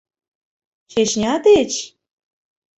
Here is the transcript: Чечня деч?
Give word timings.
Чечня 0.91 1.33
деч? 1.47 1.71